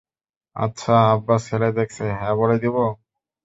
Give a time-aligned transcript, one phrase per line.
[0.55, 2.83] আচ্ছা, আব্বা ছেলে দেখছে, হ্যাঁ বলে দিবো?